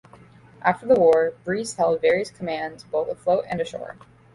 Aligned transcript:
After 0.63 0.87
the 0.87 0.99
war, 0.99 1.33
Breese 1.43 1.75
held 1.75 2.01
various 2.01 2.31
commands 2.31 2.83
both 2.85 3.07
afloat 3.07 3.45
and 3.47 3.61
ashore. 3.61 3.97